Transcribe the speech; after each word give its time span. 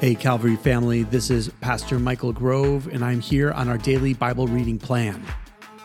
Hey, 0.00 0.14
Calvary 0.14 0.54
family, 0.54 1.02
this 1.02 1.28
is 1.28 1.48
Pastor 1.60 1.98
Michael 1.98 2.32
Grove, 2.32 2.86
and 2.86 3.04
I'm 3.04 3.18
here 3.18 3.50
on 3.50 3.68
our 3.68 3.76
daily 3.76 4.14
Bible 4.14 4.46
reading 4.46 4.78
plan. 4.78 5.20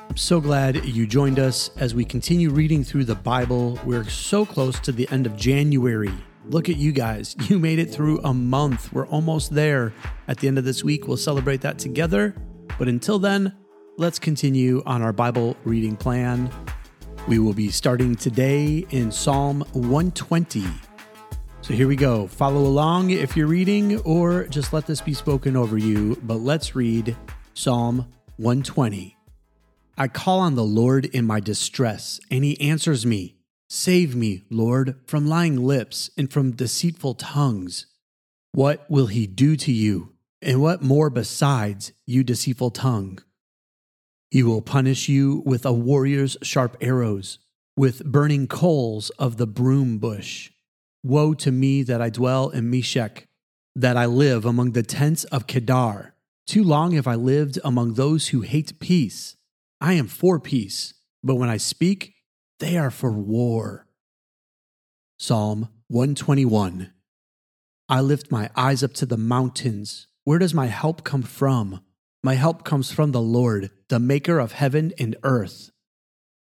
I'm 0.07 0.17
so 0.17 0.39
glad 0.39 0.85
you 0.85 1.07
joined 1.07 1.39
us 1.39 1.71
as 1.77 1.95
we 1.95 2.05
continue 2.05 2.51
reading 2.51 2.83
through 2.83 3.05
the 3.05 3.15
Bible. 3.15 3.79
We're 3.83 4.07
so 4.07 4.45
close 4.45 4.79
to 4.81 4.91
the 4.91 5.09
end 5.09 5.25
of 5.25 5.35
January. 5.35 6.13
Look 6.45 6.69
at 6.69 6.75
you 6.75 6.91
guys. 6.91 7.35
You 7.49 7.57
made 7.57 7.79
it 7.79 7.91
through 7.91 8.19
a 8.19 8.35
month. 8.35 8.93
We're 8.93 9.07
almost 9.07 9.55
there. 9.55 9.91
At 10.27 10.37
the 10.37 10.47
end 10.47 10.59
of 10.59 10.63
this 10.63 10.83
week, 10.83 11.07
we'll 11.07 11.17
celebrate 11.17 11.61
that 11.61 11.79
together. 11.79 12.35
But 12.77 12.87
until 12.87 13.17
then, 13.17 13.55
let's 13.97 14.19
continue 14.19 14.83
on 14.85 15.01
our 15.01 15.11
Bible 15.11 15.57
reading 15.63 15.97
plan. 15.97 16.51
We 17.27 17.39
will 17.39 17.53
be 17.53 17.71
starting 17.71 18.15
today 18.15 18.85
in 18.91 19.11
Psalm 19.11 19.61
120. 19.71 20.67
So 21.63 21.73
here 21.73 21.87
we 21.87 21.95
go. 21.95 22.27
Follow 22.27 22.59
along 22.59 23.11
if 23.11 23.37
you're 23.37 23.47
reading, 23.47 23.97
or 24.01 24.43
just 24.47 24.73
let 24.73 24.85
this 24.85 24.99
be 24.99 25.13
spoken 25.13 25.55
over 25.55 25.77
you. 25.77 26.19
But 26.21 26.41
let's 26.41 26.75
read 26.75 27.15
Psalm 27.53 28.11
120. 28.35 29.15
I 29.97 30.09
call 30.09 30.41
on 30.41 30.55
the 30.55 30.63
Lord 30.65 31.05
in 31.05 31.23
my 31.25 31.39
distress, 31.39 32.19
and 32.29 32.43
he 32.43 32.59
answers 32.59 33.05
me. 33.05 33.37
Save 33.69 34.13
me, 34.13 34.43
Lord, 34.49 34.99
from 35.07 35.25
lying 35.25 35.55
lips 35.55 36.09
and 36.17 36.29
from 36.29 36.51
deceitful 36.51 37.13
tongues. 37.13 37.85
What 38.51 38.85
will 38.89 39.07
he 39.07 39.25
do 39.25 39.55
to 39.55 39.71
you? 39.71 40.15
And 40.41 40.61
what 40.61 40.81
more 40.81 41.09
besides, 41.09 41.93
you 42.05 42.25
deceitful 42.25 42.71
tongue? 42.71 43.19
He 44.29 44.43
will 44.43 44.61
punish 44.61 45.07
you 45.07 45.41
with 45.45 45.65
a 45.65 45.71
warrior's 45.71 46.35
sharp 46.41 46.75
arrows, 46.81 47.39
with 47.77 48.03
burning 48.03 48.47
coals 48.47 49.11
of 49.11 49.37
the 49.37 49.47
broom 49.47 49.97
bush. 49.97 50.49
Woe 51.03 51.33
to 51.35 51.51
me 51.51 51.83
that 51.83 52.01
I 52.01 52.09
dwell 52.09 52.49
in 52.49 52.69
Meshech, 52.69 53.27
that 53.75 53.97
I 53.97 54.05
live 54.05 54.45
among 54.45 54.71
the 54.71 54.83
tents 54.83 55.25
of 55.25 55.47
Kedar. 55.47 56.15
Too 56.47 56.63
long 56.63 56.93
have 56.93 57.07
I 57.07 57.15
lived 57.15 57.59
among 57.63 57.93
those 57.93 58.29
who 58.29 58.41
hate 58.41 58.79
peace. 58.79 59.35
I 59.81 59.93
am 59.93 60.07
for 60.07 60.39
peace, 60.39 60.93
but 61.21 61.35
when 61.35 61.49
I 61.49 61.57
speak, 61.57 62.15
they 62.59 62.77
are 62.77 62.91
for 62.91 63.11
war. 63.11 63.87
Psalm 65.17 65.69
121 65.89 66.93
I 67.89 68.01
lift 68.01 68.31
my 68.31 68.49
eyes 68.55 68.81
up 68.81 68.93
to 68.93 69.05
the 69.05 69.17
mountains. 69.17 70.07
Where 70.23 70.39
does 70.39 70.53
my 70.53 70.67
help 70.67 71.03
come 71.03 71.23
from? 71.23 71.81
My 72.23 72.35
help 72.35 72.63
comes 72.63 72.91
from 72.91 73.11
the 73.11 73.21
Lord, 73.21 73.69
the 73.89 73.99
maker 73.99 74.39
of 74.39 74.53
heaven 74.53 74.93
and 74.97 75.17
earth. 75.23 75.71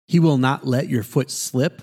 He 0.07 0.21
will 0.21 0.37
not 0.37 0.67
let 0.67 0.91
your 0.91 1.03
foot 1.03 1.31
slip. 1.31 1.83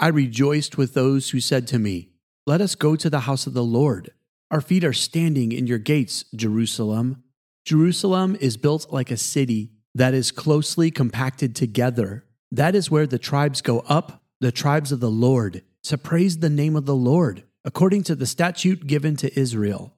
I 0.00 0.08
rejoiced 0.08 0.78
with 0.78 0.94
those 0.94 1.30
who 1.30 1.40
said 1.40 1.66
to 1.68 1.78
me, 1.78 2.08
Let 2.46 2.62
us 2.62 2.74
go 2.74 2.96
to 2.96 3.10
the 3.10 3.20
house 3.20 3.46
of 3.46 3.52
the 3.52 3.62
Lord. 3.62 4.10
Our 4.50 4.62
feet 4.62 4.82
are 4.82 4.94
standing 4.94 5.52
in 5.52 5.66
your 5.66 5.78
gates, 5.78 6.24
Jerusalem. 6.34 7.22
Jerusalem 7.66 8.34
is 8.40 8.56
built 8.56 8.90
like 8.90 9.10
a 9.10 9.18
city 9.18 9.72
that 9.94 10.14
is 10.14 10.30
closely 10.30 10.90
compacted 10.90 11.54
together. 11.54 12.24
That 12.50 12.74
is 12.74 12.90
where 12.90 13.06
the 13.06 13.18
tribes 13.18 13.60
go 13.60 13.80
up, 13.80 14.22
the 14.40 14.50
tribes 14.50 14.90
of 14.90 15.00
the 15.00 15.10
Lord, 15.10 15.62
to 15.82 15.98
praise 15.98 16.38
the 16.38 16.48
name 16.48 16.76
of 16.76 16.86
the 16.86 16.96
Lord, 16.96 17.44
according 17.62 18.04
to 18.04 18.14
the 18.14 18.26
statute 18.26 18.86
given 18.86 19.16
to 19.16 19.38
Israel. 19.38 19.92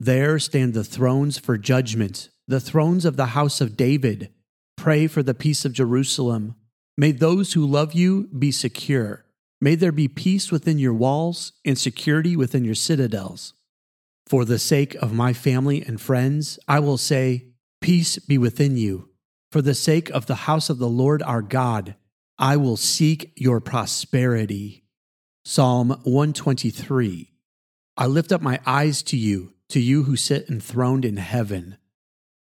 There 0.00 0.40
stand 0.40 0.74
the 0.74 0.82
thrones 0.82 1.38
for 1.38 1.56
judgment, 1.56 2.28
the 2.48 2.60
thrones 2.60 3.04
of 3.04 3.16
the 3.16 3.26
house 3.26 3.60
of 3.60 3.76
David. 3.76 4.30
Pray 4.76 5.06
for 5.06 5.22
the 5.22 5.32
peace 5.32 5.64
of 5.64 5.72
Jerusalem. 5.72 6.56
May 6.96 7.12
those 7.12 7.52
who 7.52 7.64
love 7.64 7.94
you 7.94 8.28
be 8.36 8.50
secure. 8.50 9.24
May 9.60 9.74
there 9.74 9.92
be 9.92 10.08
peace 10.08 10.52
within 10.52 10.78
your 10.78 10.94
walls 10.94 11.52
and 11.64 11.76
security 11.76 12.36
within 12.36 12.64
your 12.64 12.74
citadels. 12.74 13.54
For 14.26 14.44
the 14.44 14.58
sake 14.58 14.94
of 14.96 15.12
my 15.12 15.32
family 15.32 15.82
and 15.82 16.00
friends, 16.00 16.58
I 16.68 16.80
will 16.80 16.98
say, 16.98 17.46
Peace 17.80 18.18
be 18.18 18.38
within 18.38 18.76
you. 18.76 19.08
For 19.50 19.62
the 19.62 19.74
sake 19.74 20.10
of 20.10 20.26
the 20.26 20.34
house 20.34 20.68
of 20.68 20.78
the 20.78 20.88
Lord 20.88 21.22
our 21.22 21.42
God, 21.42 21.96
I 22.38 22.56
will 22.56 22.76
seek 22.76 23.32
your 23.34 23.60
prosperity. 23.60 24.84
Psalm 25.44 25.88
123 26.04 27.32
I 27.96 28.06
lift 28.06 28.30
up 28.30 28.42
my 28.42 28.60
eyes 28.64 29.02
to 29.04 29.16
you, 29.16 29.54
to 29.70 29.80
you 29.80 30.04
who 30.04 30.14
sit 30.14 30.48
enthroned 30.48 31.04
in 31.04 31.16
heaven. 31.16 31.78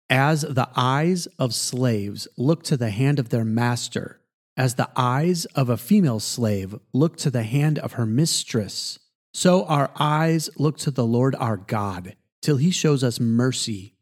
As 0.09 0.41
the 0.41 0.69
eyes 0.75 1.25
of 1.39 1.53
slaves 1.53 2.28
look 2.38 2.63
to 2.63 2.78
the 2.78 2.89
hand 2.89 3.19
of 3.19 3.29
their 3.29 3.43
master, 3.43 4.20
as 4.57 4.75
the 4.75 4.89
eyes 4.95 5.45
of 5.56 5.69
a 5.69 5.78
female 5.78 6.19
slave 6.19 6.75
look 6.94 7.17
to 7.17 7.29
the 7.29 7.44
hand 7.44 7.79
of 7.79 7.94
her 7.94 8.06
mistress, 8.06 9.00
so 9.34 9.66
our 9.66 9.91
eyes 9.97 10.50
look 10.57 10.78
to 10.79 10.91
the 10.91 11.06
Lord 11.06 11.35
our 11.35 11.57
God, 11.57 12.16
till 12.41 12.57
he 12.57 12.72
shows 12.72 13.03
us 13.03 13.19
mercy. 13.19 13.95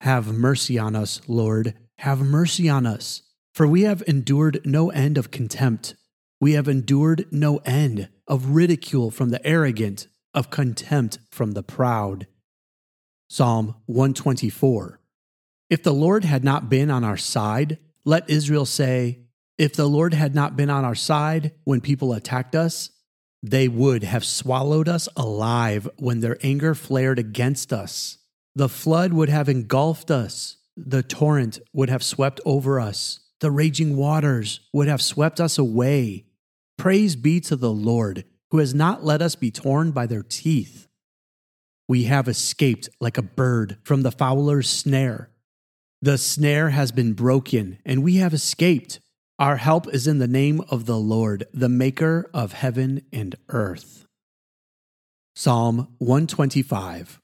Have 0.00 0.32
mercy 0.32 0.78
on 0.78 0.96
us, 0.96 1.20
Lord, 1.26 1.74
have 1.98 2.20
mercy 2.20 2.68
on 2.68 2.86
us, 2.86 3.22
for 3.52 3.66
we 3.66 3.82
have 3.82 4.02
endured 4.06 4.60
no 4.64 4.90
end 4.90 5.18
of 5.18 5.30
contempt. 5.30 5.94
We 6.40 6.52
have 6.52 6.68
endured 6.68 7.26
no 7.30 7.58
end 7.58 8.08
of 8.26 8.50
ridicule 8.50 9.10
from 9.10 9.30
the 9.30 9.44
arrogant, 9.46 10.08
of 10.34 10.50
contempt 10.50 11.18
from 11.30 11.52
the 11.52 11.62
proud. 11.62 12.26
Psalm 13.28 13.74
124 13.86 15.00
If 15.70 15.82
the 15.82 15.94
Lord 15.94 16.24
had 16.24 16.44
not 16.44 16.68
been 16.68 16.90
on 16.90 17.02
our 17.02 17.16
side, 17.16 17.78
let 18.04 18.28
Israel 18.28 18.66
say, 18.66 19.25
if 19.58 19.74
the 19.74 19.88
Lord 19.88 20.14
had 20.14 20.34
not 20.34 20.56
been 20.56 20.70
on 20.70 20.84
our 20.84 20.94
side 20.94 21.52
when 21.64 21.80
people 21.80 22.12
attacked 22.12 22.54
us, 22.54 22.90
they 23.42 23.68
would 23.68 24.02
have 24.02 24.24
swallowed 24.24 24.88
us 24.88 25.08
alive 25.16 25.88
when 25.98 26.20
their 26.20 26.38
anger 26.42 26.74
flared 26.74 27.18
against 27.18 27.72
us. 27.72 28.18
The 28.54 28.68
flood 28.68 29.12
would 29.12 29.28
have 29.28 29.48
engulfed 29.48 30.10
us. 30.10 30.56
The 30.76 31.02
torrent 31.02 31.60
would 31.72 31.88
have 31.88 32.02
swept 32.02 32.40
over 32.44 32.80
us. 32.80 33.20
The 33.40 33.50
raging 33.50 33.96
waters 33.96 34.60
would 34.72 34.88
have 34.88 35.02
swept 35.02 35.40
us 35.40 35.58
away. 35.58 36.26
Praise 36.78 37.16
be 37.16 37.40
to 37.40 37.56
the 37.56 37.72
Lord, 37.72 38.24
who 38.50 38.58
has 38.58 38.74
not 38.74 39.04
let 39.04 39.22
us 39.22 39.34
be 39.34 39.50
torn 39.50 39.90
by 39.90 40.06
their 40.06 40.22
teeth. 40.22 40.88
We 41.88 42.04
have 42.04 42.28
escaped 42.28 42.88
like 43.00 43.16
a 43.16 43.22
bird 43.22 43.78
from 43.84 44.02
the 44.02 44.10
fowler's 44.10 44.68
snare. 44.68 45.30
The 46.02 46.18
snare 46.18 46.70
has 46.70 46.92
been 46.92 47.12
broken, 47.12 47.78
and 47.84 48.02
we 48.02 48.16
have 48.16 48.34
escaped. 48.34 49.00
Our 49.38 49.56
help 49.56 49.92
is 49.92 50.06
in 50.06 50.18
the 50.18 50.26
name 50.26 50.62
of 50.70 50.86
the 50.86 50.96
Lord, 50.96 51.44
the 51.52 51.68
maker 51.68 52.30
of 52.32 52.54
heaven 52.54 53.02
and 53.12 53.36
earth. 53.50 54.06
Psalm 55.34 55.94
125 55.98 57.20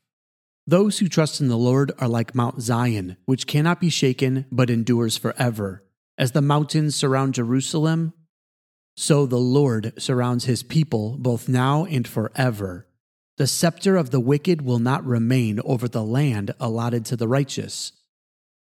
Those 0.66 0.98
who 0.98 1.08
trust 1.08 1.40
in 1.40 1.48
the 1.48 1.56
Lord 1.56 1.90
are 1.98 2.08
like 2.08 2.34
Mount 2.34 2.60
Zion, 2.60 3.16
which 3.24 3.46
cannot 3.46 3.80
be 3.80 3.88
shaken 3.88 4.44
but 4.52 4.68
endures 4.68 5.16
forever. 5.16 5.84
As 6.18 6.32
the 6.32 6.42
mountains 6.42 6.94
surround 6.94 7.32
Jerusalem, 7.32 8.12
so 8.94 9.24
the 9.24 9.38
Lord 9.38 9.94
surrounds 9.96 10.44
his 10.44 10.62
people 10.62 11.16
both 11.18 11.48
now 11.48 11.86
and 11.86 12.06
forever. 12.06 12.86
The 13.38 13.46
scepter 13.46 13.96
of 13.96 14.10
the 14.10 14.20
wicked 14.20 14.60
will 14.60 14.78
not 14.78 15.02
remain 15.06 15.60
over 15.64 15.88
the 15.88 16.04
land 16.04 16.54
allotted 16.60 17.06
to 17.06 17.16
the 17.16 17.26
righteous. 17.26 17.92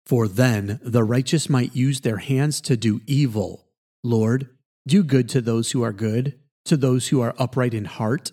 For 0.09 0.27
then 0.27 0.79
the 0.81 1.03
righteous 1.03 1.51
might 1.51 1.75
use 1.75 2.01
their 2.01 2.17
hands 2.17 2.61
to 2.61 2.75
do 2.75 2.99
evil. 3.05 3.67
Lord, 4.03 4.49
do 4.87 5.03
good 5.03 5.29
to 5.29 5.39
those 5.39 5.71
who 5.71 5.83
are 5.83 5.93
good, 5.93 6.39
to 6.65 6.75
those 6.75 7.09
who 7.09 7.21
are 7.21 7.35
upright 7.37 7.75
in 7.75 7.85
heart. 7.85 8.31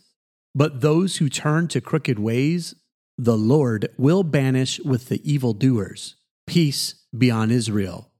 But 0.54 0.80
those 0.80 1.18
who 1.18 1.28
turn 1.28 1.68
to 1.68 1.82
crooked 1.82 2.18
ways, 2.18 2.74
the 3.18 3.36
Lord 3.36 3.90
will 3.98 4.22
banish 4.22 4.80
with 4.80 5.10
the 5.10 5.20
evildoers. 5.30 6.16
Peace 6.46 6.94
be 7.14 7.30
on 7.30 7.50
Israel. 7.50 8.10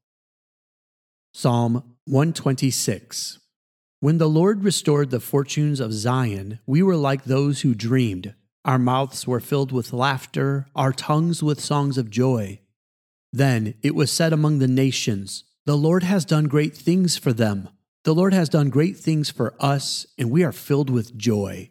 Psalm 1.33 1.95
126 2.05 3.39
When 4.01 4.19
the 4.19 4.29
Lord 4.29 4.65
restored 4.65 5.09
the 5.09 5.19
fortunes 5.19 5.81
of 5.81 5.95
Zion, 5.95 6.59
we 6.67 6.83
were 6.83 6.95
like 6.95 7.25
those 7.25 7.63
who 7.63 7.75
dreamed. 7.75 8.35
Our 8.67 8.79
mouths 8.79 9.27
were 9.27 9.41
filled 9.41 9.73
with 9.73 9.95
laughter, 9.95 10.67
our 10.77 10.93
tongues 10.93 11.43
with 11.43 11.59
songs 11.59 11.97
of 11.97 12.11
joy. 12.11 12.61
Then 13.37 13.75
it 13.83 13.95
was 13.95 14.11
said 14.11 14.33
among 14.33 14.61
the 14.61 14.67
nations, 14.67 15.45
The 15.67 15.77
Lord 15.77 16.03
has 16.03 16.25
done 16.25 16.47
great 16.47 16.75
things 16.75 17.19
for 17.19 17.35
them. 17.35 17.69
The 18.05 18.15
Lord 18.15 18.33
has 18.33 18.49
done 18.49 18.71
great 18.71 18.97
things 18.97 19.29
for 19.29 19.53
us, 19.61 20.07
and 20.17 20.31
we 20.31 20.43
are 20.43 20.53
filled 20.53 20.89
with 20.89 21.19
joy. 21.19 21.69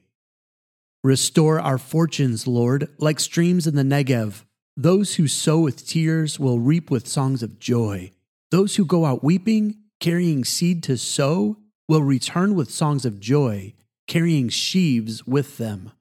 Restore 1.03 1.59
our 1.59 1.79
fortunes, 1.79 2.45
Lord, 2.45 2.89
like 3.00 3.19
streams 3.19 3.65
in 3.65 3.73
the 3.73 3.81
Negev. 3.81 4.44
Those 4.77 5.15
who 5.15 5.27
sow 5.27 5.59
with 5.59 5.88
tears 5.88 6.39
will 6.39 6.59
reap 6.59 6.91
with 6.91 7.07
songs 7.07 7.41
of 7.41 7.57
joy. 7.57 8.12
Those 8.51 8.75
who 8.75 8.85
go 8.85 9.06
out 9.06 9.23
weeping, 9.23 9.77
carrying 10.00 10.45
seed 10.45 10.83
to 10.83 10.97
sow, 10.97 11.57
will 11.89 12.03
return 12.03 12.53
with 12.53 12.69
songs 12.69 13.06
of 13.06 13.19
joy, 13.19 13.73
carrying 14.06 14.50
sheaves 14.50 15.25
with 15.25 15.57
them. 15.57 15.94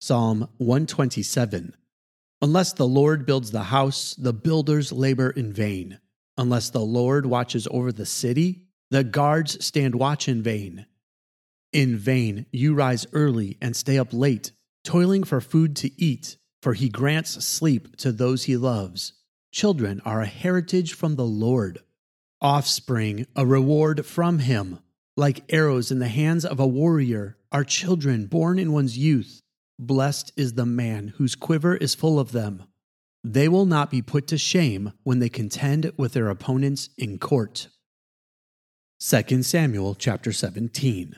Psalm 0.00 0.48
127 0.56 1.74
Unless 2.42 2.72
the 2.72 2.88
Lord 2.88 3.24
builds 3.24 3.52
the 3.52 3.62
house, 3.62 4.16
the 4.16 4.32
builders 4.32 4.90
labor 4.90 5.30
in 5.30 5.52
vain. 5.52 6.00
Unless 6.36 6.70
the 6.70 6.80
Lord 6.80 7.24
watches 7.24 7.68
over 7.70 7.92
the 7.92 8.04
city, 8.04 8.64
the 8.90 9.04
guards 9.04 9.64
stand 9.64 9.94
watch 9.94 10.28
in 10.28 10.42
vain. 10.42 10.86
In 11.72 11.96
vain 11.96 12.46
you 12.50 12.74
rise 12.74 13.06
early 13.12 13.58
and 13.62 13.76
stay 13.76 13.96
up 13.96 14.12
late, 14.12 14.50
toiling 14.82 15.22
for 15.22 15.40
food 15.40 15.76
to 15.76 16.02
eat, 16.02 16.36
for 16.60 16.74
he 16.74 16.88
grants 16.88 17.44
sleep 17.44 17.96
to 17.98 18.10
those 18.10 18.44
he 18.44 18.56
loves. 18.56 19.12
Children 19.52 20.02
are 20.04 20.22
a 20.22 20.26
heritage 20.26 20.94
from 20.94 21.14
the 21.14 21.24
Lord, 21.24 21.78
offspring 22.40 23.24
a 23.36 23.46
reward 23.46 24.04
from 24.04 24.40
him. 24.40 24.80
Like 25.16 25.44
arrows 25.48 25.92
in 25.92 26.00
the 26.00 26.08
hands 26.08 26.44
of 26.44 26.58
a 26.58 26.66
warrior 26.66 27.36
are 27.52 27.62
children 27.62 28.26
born 28.26 28.58
in 28.58 28.72
one's 28.72 28.98
youth. 28.98 29.41
Blessed 29.86 30.32
is 30.36 30.52
the 30.52 30.64
man 30.64 31.08
whose 31.16 31.34
quiver 31.34 31.74
is 31.74 31.96
full 31.96 32.20
of 32.20 32.30
them. 32.30 32.62
They 33.24 33.48
will 33.48 33.66
not 33.66 33.90
be 33.90 34.00
put 34.00 34.28
to 34.28 34.38
shame 34.38 34.92
when 35.02 35.18
they 35.18 35.28
contend 35.28 35.90
with 35.96 36.12
their 36.12 36.28
opponents 36.28 36.90
in 36.96 37.18
court. 37.18 37.66
2 39.00 39.42
Samuel 39.42 39.96
chapter 39.96 40.32
17. 40.32 41.16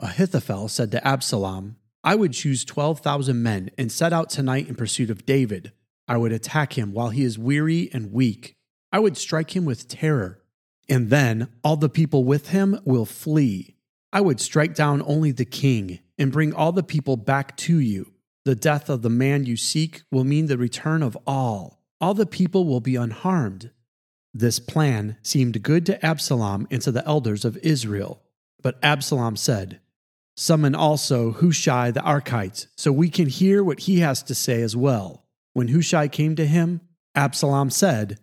Ahithophel 0.00 0.66
said 0.66 0.90
to 0.90 1.06
Absalom, 1.06 1.76
I 2.02 2.16
would 2.16 2.32
choose 2.32 2.64
12,000 2.64 3.40
men 3.40 3.70
and 3.78 3.92
set 3.92 4.12
out 4.12 4.30
tonight 4.30 4.68
in 4.68 4.74
pursuit 4.74 5.08
of 5.08 5.24
David. 5.24 5.70
I 6.08 6.16
would 6.16 6.32
attack 6.32 6.76
him 6.76 6.92
while 6.92 7.10
he 7.10 7.22
is 7.22 7.38
weary 7.38 7.88
and 7.92 8.12
weak. 8.12 8.56
I 8.90 8.98
would 8.98 9.16
strike 9.16 9.54
him 9.54 9.64
with 9.64 9.86
terror, 9.86 10.42
and 10.88 11.08
then 11.08 11.48
all 11.62 11.76
the 11.76 11.88
people 11.88 12.24
with 12.24 12.48
him 12.48 12.80
will 12.84 13.06
flee. 13.06 13.76
I 14.12 14.20
would 14.20 14.40
strike 14.40 14.74
down 14.74 15.02
only 15.06 15.30
the 15.30 15.44
king 15.44 16.00
and 16.18 16.32
bring 16.32 16.52
all 16.52 16.72
the 16.72 16.82
people 16.82 17.16
back 17.16 17.56
to 17.56 17.78
you. 17.78 18.12
The 18.44 18.54
death 18.54 18.88
of 18.88 19.02
the 19.02 19.10
man 19.10 19.46
you 19.46 19.56
seek 19.56 20.02
will 20.10 20.24
mean 20.24 20.46
the 20.46 20.58
return 20.58 21.02
of 21.02 21.16
all. 21.26 21.82
All 22.00 22.14
the 22.14 22.26
people 22.26 22.66
will 22.66 22.80
be 22.80 22.96
unharmed. 22.96 23.70
This 24.34 24.58
plan 24.58 25.16
seemed 25.22 25.62
good 25.62 25.86
to 25.86 26.04
Absalom 26.04 26.66
and 26.70 26.82
to 26.82 26.90
the 26.90 27.06
elders 27.06 27.44
of 27.44 27.56
Israel. 27.58 28.22
But 28.62 28.78
Absalom 28.82 29.36
said, 29.36 29.80
Summon 30.36 30.74
also 30.74 31.32
Hushai 31.32 31.90
the 31.90 32.00
Archite, 32.00 32.66
so 32.76 32.90
we 32.90 33.10
can 33.10 33.28
hear 33.28 33.62
what 33.62 33.80
he 33.80 34.00
has 34.00 34.22
to 34.24 34.34
say 34.34 34.62
as 34.62 34.74
well. 34.74 35.26
When 35.52 35.68
Hushai 35.68 36.08
came 36.08 36.34
to 36.36 36.46
him, 36.46 36.80
Absalom 37.14 37.70
said, 37.70 38.18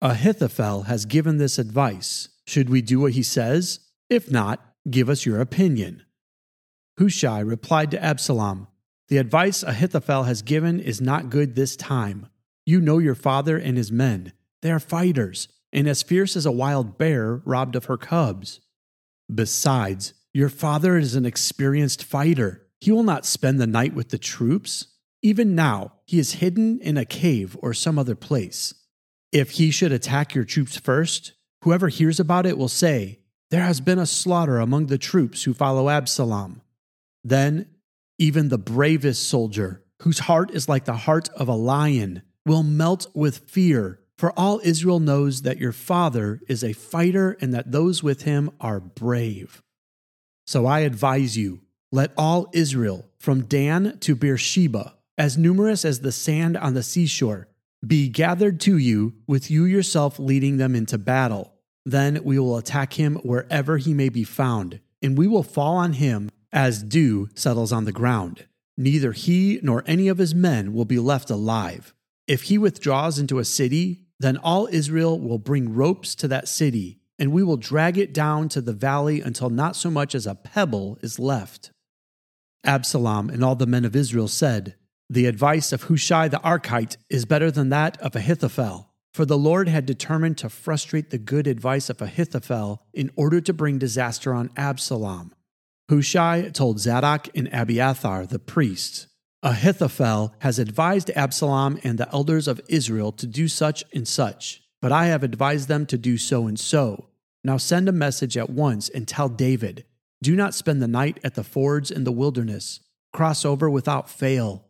Ahithophel 0.00 0.82
has 0.82 1.06
given 1.06 1.38
this 1.38 1.58
advice. 1.58 2.28
Should 2.46 2.70
we 2.70 2.80
do 2.80 3.00
what 3.00 3.12
he 3.12 3.22
says? 3.24 3.80
If 4.08 4.30
not, 4.30 4.64
give 4.88 5.10
us 5.10 5.26
your 5.26 5.40
opinion. 5.40 6.04
Hushai 6.98 7.38
replied 7.40 7.92
to 7.92 8.02
Absalom, 8.02 8.66
The 9.06 9.18
advice 9.18 9.62
Ahithophel 9.62 10.24
has 10.24 10.42
given 10.42 10.80
is 10.80 11.00
not 11.00 11.30
good 11.30 11.54
this 11.54 11.76
time. 11.76 12.26
You 12.66 12.80
know 12.80 12.98
your 12.98 13.14
father 13.14 13.56
and 13.56 13.76
his 13.76 13.92
men. 13.92 14.32
They 14.62 14.72
are 14.72 14.80
fighters, 14.80 15.48
and 15.72 15.88
as 15.88 16.02
fierce 16.02 16.36
as 16.36 16.44
a 16.44 16.52
wild 16.52 16.98
bear 16.98 17.40
robbed 17.44 17.76
of 17.76 17.84
her 17.84 17.96
cubs. 17.96 18.60
Besides, 19.32 20.14
your 20.34 20.48
father 20.48 20.96
is 20.96 21.14
an 21.14 21.24
experienced 21.24 22.02
fighter. 22.02 22.66
He 22.80 22.90
will 22.90 23.04
not 23.04 23.24
spend 23.24 23.60
the 23.60 23.66
night 23.66 23.94
with 23.94 24.08
the 24.08 24.18
troops. 24.18 24.86
Even 25.22 25.54
now, 25.54 25.92
he 26.04 26.18
is 26.18 26.34
hidden 26.34 26.80
in 26.80 26.96
a 26.96 27.04
cave 27.04 27.56
or 27.62 27.72
some 27.74 27.98
other 27.98 28.16
place. 28.16 28.74
If 29.30 29.52
he 29.52 29.70
should 29.70 29.92
attack 29.92 30.34
your 30.34 30.44
troops 30.44 30.76
first, 30.76 31.32
whoever 31.62 31.88
hears 31.88 32.18
about 32.18 32.46
it 32.46 32.58
will 32.58 32.68
say, 32.68 33.20
There 33.50 33.62
has 33.62 33.80
been 33.80 33.98
a 33.98 34.06
slaughter 34.06 34.58
among 34.58 34.86
the 34.86 34.98
troops 34.98 35.44
who 35.44 35.54
follow 35.54 35.88
Absalom. 35.88 36.62
Then, 37.28 37.66
even 38.18 38.48
the 38.48 38.58
bravest 38.58 39.28
soldier, 39.28 39.84
whose 40.02 40.20
heart 40.20 40.50
is 40.50 40.68
like 40.68 40.86
the 40.86 40.96
heart 40.96 41.28
of 41.36 41.48
a 41.48 41.54
lion, 41.54 42.22
will 42.46 42.62
melt 42.62 43.06
with 43.14 43.50
fear, 43.50 44.00
for 44.16 44.32
all 44.38 44.60
Israel 44.64 44.98
knows 44.98 45.42
that 45.42 45.58
your 45.58 45.72
father 45.72 46.40
is 46.48 46.64
a 46.64 46.72
fighter 46.72 47.36
and 47.40 47.52
that 47.52 47.70
those 47.70 48.02
with 48.02 48.22
him 48.22 48.50
are 48.60 48.80
brave. 48.80 49.62
So 50.46 50.64
I 50.64 50.80
advise 50.80 51.36
you 51.36 51.60
let 51.92 52.12
all 52.16 52.48
Israel, 52.52 53.06
from 53.18 53.44
Dan 53.44 53.98
to 54.00 54.14
Beersheba, 54.14 54.94
as 55.16 55.38
numerous 55.38 55.84
as 55.84 56.00
the 56.00 56.12
sand 56.12 56.56
on 56.56 56.74
the 56.74 56.82
seashore, 56.82 57.48
be 57.86 58.08
gathered 58.08 58.60
to 58.60 58.76
you, 58.76 59.14
with 59.26 59.50
you 59.50 59.64
yourself 59.64 60.18
leading 60.18 60.56
them 60.56 60.74
into 60.74 60.98
battle. 60.98 61.54
Then 61.86 62.22
we 62.24 62.38
will 62.38 62.56
attack 62.56 62.94
him 62.94 63.16
wherever 63.16 63.78
he 63.78 63.94
may 63.94 64.08
be 64.08 64.24
found, 64.24 64.80
and 65.02 65.16
we 65.16 65.26
will 65.26 65.42
fall 65.42 65.76
on 65.76 65.94
him 65.94 66.30
as 66.52 66.82
dew 66.82 67.28
settles 67.34 67.72
on 67.72 67.84
the 67.84 67.92
ground. 67.92 68.46
Neither 68.76 69.12
he 69.12 69.60
nor 69.62 69.82
any 69.86 70.08
of 70.08 70.18
his 70.18 70.34
men 70.34 70.72
will 70.72 70.84
be 70.84 70.98
left 70.98 71.30
alive. 71.30 71.94
If 72.26 72.44
he 72.44 72.58
withdraws 72.58 73.18
into 73.18 73.38
a 73.38 73.44
city, 73.44 74.02
then 74.20 74.36
all 74.36 74.68
Israel 74.70 75.18
will 75.18 75.38
bring 75.38 75.74
ropes 75.74 76.14
to 76.16 76.28
that 76.28 76.48
city 76.48 76.98
and 77.18 77.32
we 77.32 77.42
will 77.42 77.56
drag 77.56 77.98
it 77.98 78.14
down 78.14 78.48
to 78.50 78.60
the 78.60 78.72
valley 78.72 79.20
until 79.20 79.50
not 79.50 79.74
so 79.74 79.90
much 79.90 80.14
as 80.14 80.26
a 80.26 80.34
pebble 80.34 80.98
is 81.02 81.18
left. 81.18 81.72
Absalom 82.64 83.28
and 83.30 83.44
all 83.44 83.56
the 83.56 83.66
men 83.66 83.84
of 83.84 83.96
Israel 83.96 84.28
said, 84.28 84.76
The 85.10 85.26
advice 85.26 85.72
of 85.72 85.84
Hushai 85.84 86.28
the 86.28 86.38
Archite 86.38 86.96
is 87.10 87.24
better 87.24 87.50
than 87.50 87.70
that 87.70 88.00
of 88.00 88.14
Ahithophel, 88.14 88.90
for 89.12 89.24
the 89.24 89.38
Lord 89.38 89.68
had 89.68 89.86
determined 89.86 90.38
to 90.38 90.48
frustrate 90.48 91.10
the 91.10 91.18
good 91.18 91.46
advice 91.46 91.90
of 91.90 92.00
Ahithophel 92.00 92.82
in 92.92 93.10
order 93.16 93.40
to 93.40 93.52
bring 93.52 93.78
disaster 93.78 94.32
on 94.32 94.50
Absalom. 94.56 95.32
Hushai 95.88 96.50
told 96.50 96.80
Zadok 96.80 97.28
and 97.34 97.48
Abiathar 97.52 98.26
the 98.26 98.38
priests, 98.38 99.06
Ahithophel 99.42 100.34
has 100.40 100.58
advised 100.58 101.10
Absalom 101.14 101.78
and 101.82 101.96
the 101.96 102.12
elders 102.12 102.46
of 102.48 102.60
Israel 102.68 103.12
to 103.12 103.26
do 103.26 103.48
such 103.48 103.84
and 103.94 104.06
such, 104.06 104.62
but 104.82 104.92
I 104.92 105.06
have 105.06 105.22
advised 105.22 105.68
them 105.68 105.86
to 105.86 105.96
do 105.96 106.18
so 106.18 106.46
and 106.46 106.58
so. 106.58 107.08
Now 107.44 107.56
send 107.56 107.88
a 107.88 107.92
message 107.92 108.36
at 108.36 108.50
once 108.50 108.88
and 108.88 109.06
tell 109.06 109.28
David 109.28 109.84
Do 110.22 110.34
not 110.34 110.54
spend 110.54 110.82
the 110.82 110.88
night 110.88 111.20
at 111.22 111.36
the 111.36 111.44
fords 111.44 111.90
in 111.90 112.04
the 112.04 112.12
wilderness. 112.12 112.80
Cross 113.12 113.44
over 113.44 113.70
without 113.70 114.10
fail, 114.10 114.66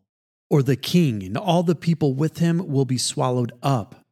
or 0.48 0.62
the 0.62 0.76
king 0.76 1.22
and 1.24 1.36
all 1.36 1.62
the 1.62 1.74
people 1.74 2.14
with 2.14 2.38
him 2.38 2.68
will 2.68 2.84
be 2.84 2.98
swallowed 2.98 3.52
up. 3.62 4.04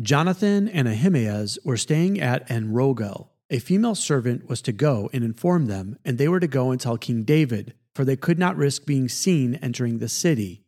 Jonathan 0.00 0.68
and 0.68 0.88
Ahimaaz 0.88 1.58
were 1.64 1.76
staying 1.76 2.20
at 2.20 2.50
En-rogel. 2.50 3.31
A 3.52 3.58
female 3.58 3.94
servant 3.94 4.48
was 4.48 4.62
to 4.62 4.72
go 4.72 5.10
and 5.12 5.22
inform 5.22 5.66
them, 5.66 5.98
and 6.06 6.16
they 6.16 6.26
were 6.26 6.40
to 6.40 6.46
go 6.46 6.70
and 6.70 6.80
tell 6.80 6.96
King 6.96 7.22
David, 7.22 7.74
for 7.94 8.02
they 8.02 8.16
could 8.16 8.38
not 8.38 8.56
risk 8.56 8.86
being 8.86 9.10
seen 9.10 9.56
entering 9.56 9.98
the 9.98 10.08
city. 10.08 10.64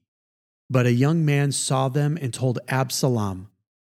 But 0.68 0.84
a 0.84 0.92
young 0.92 1.24
man 1.24 1.50
saw 1.52 1.88
them 1.88 2.18
and 2.20 2.34
told 2.34 2.58
Absalom. 2.68 3.48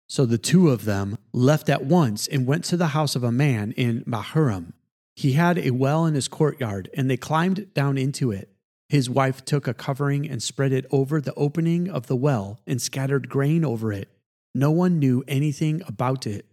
So 0.08 0.28
the 0.28 0.38
two 0.38 0.70
of 0.70 0.86
them 0.86 1.18
left 1.34 1.68
at 1.68 1.84
once 1.84 2.28
and 2.28 2.46
went 2.46 2.64
to 2.66 2.78
the 2.78 2.90
house 2.90 3.16
of 3.16 3.24
a 3.24 3.32
man 3.32 3.72
in 3.72 4.04
Bahurim. 4.04 4.74
He 5.16 5.32
had 5.32 5.58
a 5.58 5.72
well 5.72 6.06
in 6.06 6.14
his 6.14 6.28
courtyard, 6.28 6.92
and 6.94 7.10
they 7.10 7.18
climbed 7.18 7.74
down 7.74 7.98
into 7.98 8.30
it. 8.30 8.52
His 8.88 9.10
wife 9.10 9.44
took 9.44 9.68
a 9.68 9.74
covering 9.74 10.30
and 10.30 10.44
spread 10.44 10.72
it 10.72 10.86
over 10.92 11.20
the 11.20 11.34
opening 11.34 11.90
of 11.90 12.06
the 12.06 12.16
well 12.16 12.60
and 12.68 12.80
scattered 12.80 13.30
grain 13.30 13.66
over 13.66 13.92
it. 13.92 14.10
No 14.54 14.70
one 14.70 15.00
knew 15.00 15.24
anything 15.28 15.82
about 15.88 16.28
it. 16.28 16.46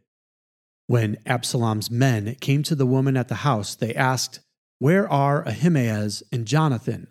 When 0.93 1.17
Absalom's 1.25 1.91
men 1.91 2.35
came 2.43 2.63
to 2.65 2.75
the 2.75 2.85
woman 2.85 3.17
at 3.17 3.29
the 3.29 3.37
house, 3.37 3.75
they 3.75 3.95
asked, 3.95 4.41
Where 4.79 5.11
are 5.11 5.43
Ahimaaz 5.49 6.23
and 6.31 6.47
Jonathan? 6.47 7.07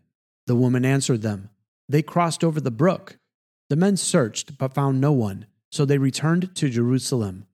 The 0.46 0.56
woman 0.56 0.86
answered 0.86 1.24
them, 1.24 1.50
They 1.90 2.04
crossed 2.04 2.44
over 2.44 2.62
the 2.62 2.70
brook. 2.70 3.18
The 3.72 3.76
men 3.76 3.98
searched, 3.98 4.60
but 4.60 4.76
found 4.76 5.02
no 5.02 5.12
one. 5.12 5.48
So 5.72 5.84
they 5.84 5.98
returned 5.98 6.54
to 6.58 6.70
Jerusalem. 6.70 7.48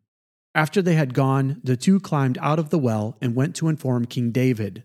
After 0.54 0.82
they 0.82 0.96
had 0.96 1.14
gone, 1.14 1.62
the 1.64 1.78
two 1.78 1.98
climbed 1.98 2.38
out 2.42 2.60
of 2.60 2.72
the 2.72 2.78
well 2.78 3.16
and 3.22 3.34
went 3.34 3.56
to 3.56 3.70
inform 3.70 4.04
King 4.04 4.32
David. 4.32 4.84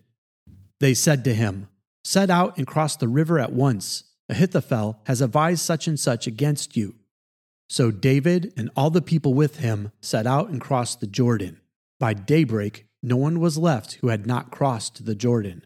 They 0.79 0.93
said 0.93 1.25
to 1.25 1.35
him, 1.35 1.67
Set 2.05 2.29
out 2.29 2.57
and 2.57 2.65
cross 2.65 2.95
the 2.95 3.09
river 3.09 3.37
at 3.37 3.51
once. 3.51 4.05
Ahithophel 4.29 5.01
has 5.07 5.19
advised 5.19 5.65
such 5.65 5.89
and 5.89 5.99
such 5.99 6.25
against 6.25 6.77
you. 6.77 6.95
So 7.69 7.91
David 7.91 8.53
and 8.55 8.69
all 8.75 8.89
the 8.89 9.01
people 9.01 9.33
with 9.33 9.57
him 9.57 9.91
set 10.01 10.27
out 10.27 10.49
and 10.49 10.61
crossed 10.61 10.99
the 10.99 11.07
Jordan. 11.07 11.59
By 11.99 12.13
daybreak, 12.13 12.87
no 13.01 13.17
one 13.17 13.39
was 13.39 13.57
left 13.57 13.93
who 13.95 14.09
had 14.09 14.25
not 14.25 14.51
crossed 14.51 15.05
the 15.05 15.15
Jordan. 15.15 15.65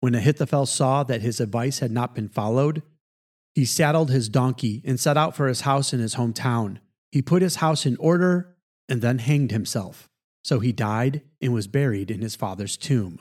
When 0.00 0.14
Ahithophel 0.14 0.66
saw 0.66 1.02
that 1.04 1.22
his 1.22 1.40
advice 1.40 1.80
had 1.80 1.90
not 1.90 2.14
been 2.14 2.28
followed, 2.28 2.82
he 3.54 3.64
saddled 3.64 4.10
his 4.10 4.28
donkey 4.28 4.82
and 4.84 5.00
set 5.00 5.16
out 5.16 5.34
for 5.34 5.48
his 5.48 5.62
house 5.62 5.92
in 5.92 6.00
his 6.00 6.14
hometown. 6.14 6.78
He 7.10 7.22
put 7.22 7.42
his 7.42 7.56
house 7.56 7.84
in 7.84 7.96
order 7.96 8.54
and 8.88 9.02
then 9.02 9.18
hanged 9.18 9.50
himself. 9.50 10.08
So 10.44 10.60
he 10.60 10.72
died 10.72 11.22
and 11.40 11.52
was 11.52 11.66
buried 11.66 12.10
in 12.10 12.22
his 12.22 12.36
father's 12.36 12.76
tomb. 12.76 13.18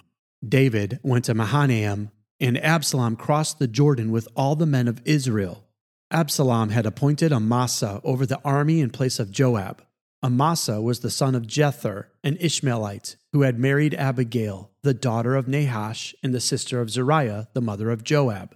David 0.48 1.00
went 1.04 1.26
to 1.26 1.34
Mahanaim 1.34 2.12
and 2.40 2.64
Absalom 2.64 3.16
crossed 3.16 3.60
the 3.60 3.68
Jordan 3.68 4.12
with 4.12 4.28
all 4.36 4.56
the 4.56 4.66
men 4.66 4.88
of 4.88 5.02
Israel. 5.06 5.67
Absalom 6.10 6.70
had 6.70 6.86
appointed 6.86 7.34
Amasa 7.34 8.00
over 8.04 8.26
the 8.26 8.40
army 8.46 8.80
in 8.80 8.90
place 8.92 9.20
of 9.20 9.32
Joab. 9.32 9.84
Amasa 10.24 10.82
was 10.82 11.02
the 11.02 11.12
son 11.12 11.36
of 11.36 11.48
Jether, 11.48 12.06
an 12.24 12.38
Ishmaelite, 12.40 13.18
who 13.34 13.42
had 13.42 13.60
married 13.60 13.94
Abigail, 13.94 14.72
the 14.84 14.94
daughter 14.94 15.36
of 15.36 15.48
Nahash 15.48 16.16
and 16.24 16.34
the 16.34 16.40
sister 16.40 16.80
of 16.80 16.90
Zeruiah, 16.90 17.50
the 17.54 17.62
mother 17.62 17.92
of 17.92 18.04
Joab. 18.04 18.56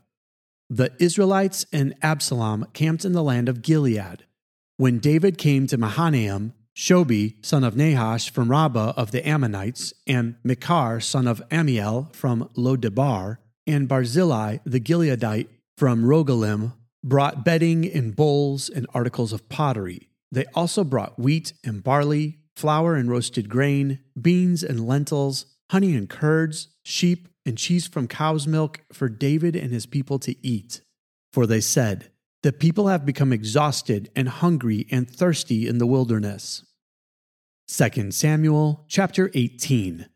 The 0.69 0.93
Israelites 0.99 1.65
and 1.73 1.93
Absalom 2.01 2.67
camped 2.73 3.03
in 3.03 3.11
the 3.11 3.23
land 3.23 3.49
of 3.49 3.61
Gilead. 3.61 4.25
When 4.77 4.99
David 4.99 5.37
came 5.37 5.67
to 5.67 5.77
Mahanaim, 5.77 6.53
Shobi, 6.73 7.35
son 7.45 7.65
of 7.65 7.75
Nahash 7.75 8.31
from 8.31 8.49
Rabbah 8.49 8.93
of 8.95 9.11
the 9.11 9.27
Ammonites, 9.27 9.93
and 10.07 10.35
Machir, 10.43 11.01
son 11.01 11.27
of 11.27 11.43
Amiel 11.51 12.09
from 12.13 12.49
Lodebar, 12.55 13.37
and 13.67 13.89
Barzillai 13.89 14.59
the 14.65 14.79
Gileadite 14.79 15.49
from 15.77 16.05
Rogelim, 16.05 16.73
brought 17.03 17.43
bedding 17.43 17.85
and 17.91 18.15
bowls 18.15 18.69
and 18.69 18.87
articles 18.93 19.33
of 19.33 19.49
pottery. 19.49 20.09
They 20.31 20.45
also 20.53 20.83
brought 20.83 21.19
wheat 21.19 21.53
and 21.63 21.83
barley, 21.83 22.39
flour 22.55 22.95
and 22.95 23.09
roasted 23.09 23.49
grain, 23.49 23.99
beans 24.19 24.63
and 24.63 24.87
lentils, 24.87 25.45
honey 25.71 25.95
and 25.95 26.09
curds, 26.09 26.69
sheep 26.83 27.27
and 27.45 27.57
cheese 27.57 27.87
from 27.87 28.07
cow's 28.07 28.47
milk 28.47 28.81
for 28.93 29.09
David 29.09 29.55
and 29.55 29.71
his 29.71 29.85
people 29.85 30.19
to 30.19 30.35
eat. 30.45 30.81
For 31.33 31.47
they 31.47 31.61
said, 31.61 32.11
The 32.43 32.53
people 32.53 32.87
have 32.87 33.05
become 33.05 33.33
exhausted 33.33 34.09
and 34.15 34.29
hungry 34.29 34.85
and 34.91 35.09
thirsty 35.09 35.67
in 35.67 35.77
the 35.79 35.87
wilderness. 35.87 36.63
2 37.67 38.11
Samuel 38.11 38.85
chapter 38.87 39.31
18. 39.33 40.07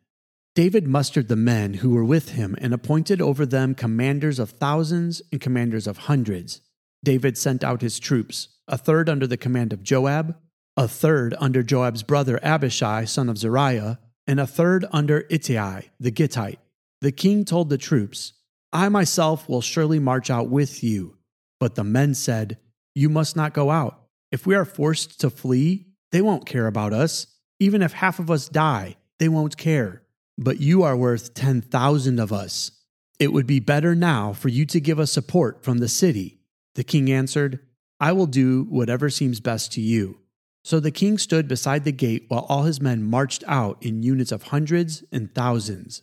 David 0.56 0.88
mustered 0.88 1.28
the 1.28 1.36
men 1.36 1.76
who 1.76 1.90
were 1.92 2.06
with 2.06 2.32
him 2.32 2.56
and 2.60 2.74
appointed 2.74 3.22
over 3.22 3.46
them 3.46 3.76
commanders 3.76 4.40
of 4.40 4.52
thousands 4.52 5.22
and 5.32 5.42
commanders 5.42 5.88
of 5.88 5.98
hundreds. 6.00 6.62
David 7.06 7.38
sent 7.38 7.64
out 7.64 7.82
his 7.82 8.00
troops, 8.00 8.50
a 8.68 8.78
third 8.78 9.08
under 9.08 9.28
the 9.28 9.38
command 9.38 9.72
of 9.72 9.84
Joab, 9.84 10.36
a 10.76 10.88
third 10.90 11.34
under 11.40 11.64
Joab's 11.64 12.04
brother 12.04 12.38
Abishai, 12.44 13.06
son 13.06 13.30
of 13.30 13.38
Zeruiah, 13.38 14.00
and 14.28 14.40
a 14.40 14.48
third 14.48 14.86
under 14.92 15.26
Ittai, 15.30 15.84
the 16.00 16.12
Gittite. 16.12 16.60
The 17.00 17.12
king 17.14 17.46
told 17.46 17.70
the 17.70 17.78
troops, 17.78 18.34
I 18.74 18.90
myself 18.90 19.48
will 19.48 19.62
surely 19.62 20.00
march 20.00 20.30
out 20.30 20.50
with 20.50 20.84
you. 20.84 21.18
But 21.60 21.76
the 21.76 21.84
men 21.84 22.14
said, 22.14 22.58
You 22.94 23.08
must 23.08 23.36
not 23.36 23.54
go 23.54 23.72
out. 23.72 24.02
If 24.32 24.46
we 24.46 24.56
are 24.56 24.66
forced 24.66 25.22
to 25.22 25.30
flee, 25.30 25.86
they 26.12 26.22
won't 26.22 26.46
care 26.46 26.68
about 26.68 26.92
us. 26.92 27.28
Even 27.60 27.82
if 27.82 27.94
half 27.94 28.20
of 28.20 28.30
us 28.30 28.50
die, 28.50 28.98
they 29.20 29.30
won't 29.30 29.56
care. 29.56 30.02
But 30.38 30.60
you 30.60 30.84
are 30.84 30.98
worth 30.98 31.34
10,000 31.34 32.20
of 32.20 32.34
us. 32.34 32.72
It 33.18 33.32
would 33.32 33.48
be 33.48 33.62
better 33.62 33.96
now 33.96 34.34
for 34.34 34.50
you 34.50 34.66
to 34.66 34.82
give 34.82 35.00
us 35.00 35.12
support 35.12 35.64
from 35.64 35.78
the 35.78 35.88
city. 35.88 36.40
The 36.76 36.84
king 36.84 37.12
answered, 37.12 37.60
I 38.00 38.12
will 38.12 38.28
do 38.28 38.64
whatever 38.70 39.10
seems 39.10 39.40
best 39.40 39.72
to 39.74 39.82
you. 39.82 40.20
So 40.64 40.80
the 40.80 40.92
king 40.92 41.18
stood 41.18 41.48
beside 41.48 41.84
the 41.84 41.92
gate 41.92 42.26
while 42.28 42.46
all 42.50 42.64
his 42.64 42.82
men 42.82 43.04
marched 43.04 43.44
out 43.48 43.78
in 43.82 44.04
units 44.04 44.32
of 44.32 44.44
hundreds 44.44 45.04
and 45.12 45.34
thousands. 45.34 46.02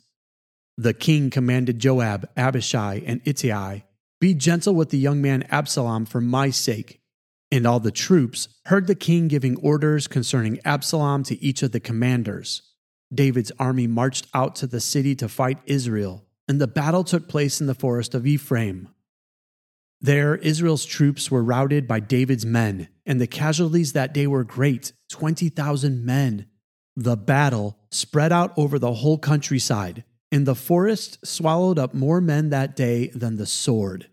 The 0.79 0.95
king 0.95 1.31
commanded 1.31 1.79
Joab, 1.79 2.29
Abishai, 2.37 3.02
and 3.05 3.21
Ittai, 3.25 3.81
Be 4.21 4.35
gentle 4.35 4.75
with 4.75 4.91
the 4.91 4.99
young 4.99 5.21
man 5.21 5.43
Absalom 5.50 6.07
for 6.07 6.21
my 6.21 6.50
sake. 6.50 7.00
And 7.50 7.67
all 7.67 7.81
the 7.81 7.91
troops 7.91 8.49
heard 8.67 8.87
the 8.87 8.95
king 8.95 9.29
giving 9.29 9.57
orders 9.59 10.07
concerning 10.07 10.61
Absalom 10.64 11.23
to 11.25 11.43
each 11.45 11.62
of 11.62 11.73
the 11.73 11.81
commanders. 11.81 12.62
David's 13.12 13.52
army 13.59 13.87
marched 13.87 14.26
out 14.33 14.57
to 14.57 14.67
the 14.67 14.81
city 14.81 15.14
to 15.17 15.29
fight 15.29 15.59
Israel, 15.67 16.25
and 16.49 16.61
the 16.61 16.67
battle 16.67 17.05
took 17.05 17.29
place 17.29 17.61
in 17.61 17.67
the 17.67 17.75
forest 17.75 18.14
of 18.14 18.26
Ephraim. 18.26 18.88
There, 20.04 20.35
Israel's 20.35 20.85
troops 20.85 21.30
were 21.30 21.44
routed 21.44 21.87
by 21.87 22.00
David's 22.00 22.44
men, 22.44 22.88
and 23.06 23.21
the 23.21 23.28
casualties 23.28 23.92
that 23.92 24.12
day 24.12 24.26
were 24.26 24.42
great 24.42 24.92
20,000 25.11 26.04
men. 26.04 26.47
The 26.97 27.16
battle 27.16 27.78
spread 27.92 28.32
out 28.32 28.52
over 28.56 28.80
the 28.80 28.94
whole 28.94 29.16
countryside, 29.16 30.02
and 30.32 30.44
the 30.44 30.56
forest 30.56 31.25
swallowed 31.25 31.78
up 31.78 31.94
more 31.94 32.21
men 32.21 32.50
that 32.50 32.75
day 32.75 33.11
than 33.14 33.37
the 33.37 33.47
sword. 33.47 34.09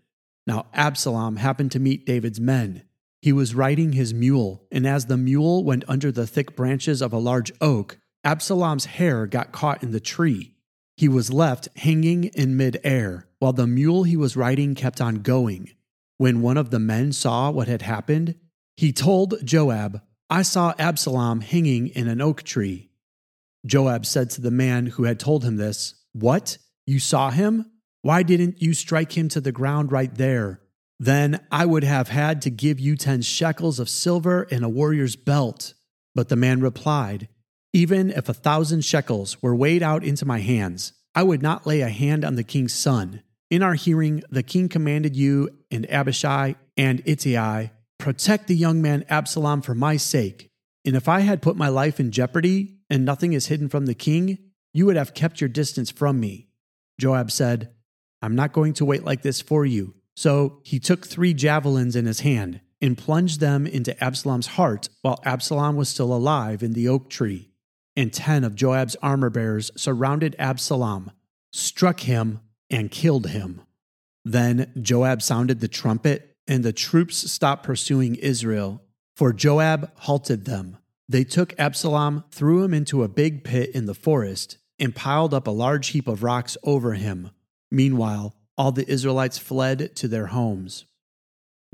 Now, 0.46 0.66
Absalom 0.72 1.36
happened 1.36 1.72
to 1.72 1.80
meet 1.80 2.06
David's 2.06 2.40
men. 2.40 2.84
He 3.20 3.32
was 3.32 3.56
riding 3.56 3.92
his 3.92 4.14
mule, 4.14 4.62
and 4.70 4.86
as 4.86 5.06
the 5.06 5.16
mule 5.16 5.64
went 5.64 5.84
under 5.88 6.12
the 6.12 6.26
thick 6.26 6.54
branches 6.54 7.02
of 7.02 7.12
a 7.12 7.18
large 7.18 7.50
oak, 7.60 7.98
Absalom's 8.22 8.84
hair 8.84 9.26
got 9.26 9.50
caught 9.50 9.82
in 9.82 9.90
the 9.90 9.98
tree. 9.98 10.54
He 10.96 11.08
was 11.08 11.32
left 11.32 11.68
hanging 11.76 12.24
in 12.24 12.56
midair, 12.56 13.26
while 13.40 13.52
the 13.52 13.66
mule 13.66 14.04
he 14.04 14.16
was 14.16 14.36
riding 14.36 14.76
kept 14.76 15.00
on 15.00 15.16
going. 15.16 15.72
When 16.20 16.42
one 16.42 16.58
of 16.58 16.68
the 16.68 16.78
men 16.78 17.12
saw 17.12 17.50
what 17.50 17.66
had 17.66 17.80
happened, 17.80 18.34
he 18.76 18.92
told 18.92 19.36
Joab, 19.42 20.02
I 20.28 20.42
saw 20.42 20.74
Absalom 20.78 21.40
hanging 21.40 21.88
in 21.88 22.08
an 22.08 22.20
oak 22.20 22.42
tree. 22.42 22.90
Joab 23.64 24.04
said 24.04 24.28
to 24.32 24.42
the 24.42 24.50
man 24.50 24.88
who 24.88 25.04
had 25.04 25.18
told 25.18 25.44
him 25.44 25.56
this, 25.56 25.94
What? 26.12 26.58
You 26.84 26.98
saw 26.98 27.30
him? 27.30 27.70
Why 28.02 28.22
didn't 28.22 28.60
you 28.60 28.74
strike 28.74 29.16
him 29.16 29.30
to 29.30 29.40
the 29.40 29.50
ground 29.50 29.92
right 29.92 30.14
there? 30.14 30.60
Then 30.98 31.40
I 31.50 31.64
would 31.64 31.84
have 31.84 32.08
had 32.08 32.42
to 32.42 32.50
give 32.50 32.78
you 32.78 32.96
ten 32.96 33.22
shekels 33.22 33.78
of 33.78 33.88
silver 33.88 34.46
and 34.50 34.62
a 34.62 34.68
warrior's 34.68 35.16
belt. 35.16 35.72
But 36.14 36.28
the 36.28 36.36
man 36.36 36.60
replied, 36.60 37.28
Even 37.72 38.10
if 38.10 38.28
a 38.28 38.34
thousand 38.34 38.84
shekels 38.84 39.40
were 39.40 39.56
weighed 39.56 39.82
out 39.82 40.04
into 40.04 40.26
my 40.26 40.40
hands, 40.40 40.92
I 41.14 41.22
would 41.22 41.40
not 41.40 41.66
lay 41.66 41.80
a 41.80 41.88
hand 41.88 42.26
on 42.26 42.34
the 42.34 42.44
king's 42.44 42.74
son. 42.74 43.22
In 43.48 43.62
our 43.62 43.72
hearing, 43.74 44.22
the 44.28 44.42
king 44.42 44.68
commanded 44.68 45.16
you 45.16 45.48
and 45.70 45.90
Abishai 45.90 46.56
and 46.76 47.02
Ittai, 47.04 47.70
Protect 47.98 48.46
the 48.46 48.56
young 48.56 48.80
man 48.80 49.04
Absalom 49.08 49.60
for 49.60 49.74
my 49.74 49.96
sake. 49.96 50.50
And 50.86 50.96
if 50.96 51.08
I 51.08 51.20
had 51.20 51.42
put 51.42 51.56
my 51.56 51.68
life 51.68 52.00
in 52.00 52.10
jeopardy 52.10 52.78
and 52.88 53.04
nothing 53.04 53.34
is 53.34 53.48
hidden 53.48 53.68
from 53.68 53.84
the 53.84 53.94
king, 53.94 54.38
you 54.72 54.86
would 54.86 54.96
have 54.96 55.12
kept 55.12 55.40
your 55.40 55.48
distance 55.48 55.90
from 55.90 56.18
me. 56.18 56.48
Joab 56.98 57.30
said, 57.30 57.74
I'm 58.22 58.34
not 58.34 58.52
going 58.52 58.72
to 58.74 58.84
wait 58.84 59.04
like 59.04 59.22
this 59.22 59.40
for 59.40 59.66
you. 59.66 59.94
So 60.16 60.60
he 60.64 60.78
took 60.78 61.06
three 61.06 61.34
javelins 61.34 61.96
in 61.96 62.06
his 62.06 62.20
hand 62.20 62.60
and 62.80 62.96
plunged 62.96 63.40
them 63.40 63.66
into 63.66 64.02
Absalom's 64.02 64.48
heart 64.48 64.88
while 65.02 65.20
Absalom 65.24 65.76
was 65.76 65.88
still 65.88 66.12
alive 66.12 66.62
in 66.62 66.72
the 66.72 66.88
oak 66.88 67.10
tree. 67.10 67.50
And 67.96 68.12
ten 68.12 68.44
of 68.44 68.54
Joab's 68.54 68.96
armor 69.02 69.30
bearers 69.30 69.70
surrounded 69.76 70.36
Absalom, 70.38 71.10
struck 71.52 72.00
him, 72.00 72.40
and 72.70 72.90
killed 72.90 73.28
him. 73.28 73.62
Then 74.24 74.72
Joab 74.80 75.22
sounded 75.22 75.60
the 75.60 75.68
trumpet, 75.68 76.36
and 76.46 76.64
the 76.64 76.72
troops 76.72 77.30
stopped 77.30 77.64
pursuing 77.64 78.16
Israel, 78.16 78.82
for 79.16 79.32
Joab 79.32 79.90
halted 79.96 80.44
them. 80.44 80.76
They 81.08 81.24
took 81.24 81.58
Absalom, 81.58 82.24
threw 82.30 82.62
him 82.62 82.74
into 82.74 83.02
a 83.02 83.08
big 83.08 83.44
pit 83.44 83.70
in 83.74 83.86
the 83.86 83.94
forest, 83.94 84.58
and 84.78 84.94
piled 84.94 85.34
up 85.34 85.46
a 85.46 85.52
large 85.52 85.88
heap 85.88 86.08
of 86.08 86.22
rocks 86.22 86.56
over 86.62 86.94
him. 86.94 87.30
Meanwhile, 87.70 88.34
all 88.56 88.72
the 88.72 88.88
Israelites 88.90 89.38
fled 89.38 89.94
to 89.96 90.08
their 90.08 90.26
homes. 90.26 90.86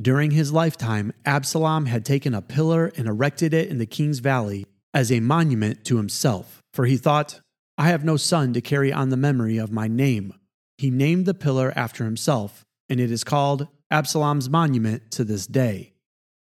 During 0.00 0.32
his 0.32 0.52
lifetime, 0.52 1.12
Absalom 1.24 1.86
had 1.86 2.04
taken 2.04 2.34
a 2.34 2.42
pillar 2.42 2.92
and 2.96 3.08
erected 3.08 3.54
it 3.54 3.68
in 3.68 3.78
the 3.78 3.86
king's 3.86 4.18
valley 4.18 4.66
as 4.92 5.10
a 5.10 5.20
monument 5.20 5.84
to 5.86 5.96
himself, 5.96 6.62
for 6.72 6.86
he 6.86 6.96
thought, 6.96 7.40
I 7.78 7.88
have 7.88 8.04
no 8.04 8.16
son 8.16 8.52
to 8.54 8.60
carry 8.60 8.92
on 8.92 9.10
the 9.10 9.16
memory 9.16 9.58
of 9.58 9.72
my 9.72 9.88
name 9.88 10.34
he 10.78 10.90
named 10.90 11.26
the 11.26 11.34
pillar 11.34 11.72
after 11.76 12.04
himself, 12.04 12.64
and 12.88 13.00
it 13.00 13.10
is 13.10 13.24
called 13.24 13.68
Absalom's 13.90 14.50
monument 14.50 15.10
to 15.12 15.24
this 15.24 15.46
day. 15.46 15.94